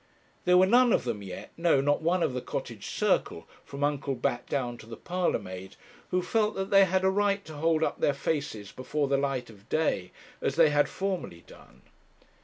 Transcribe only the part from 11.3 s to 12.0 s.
done.